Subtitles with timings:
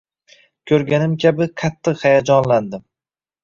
[0.71, 2.87] Ko’rganim kabi qattiq hayajonlandim.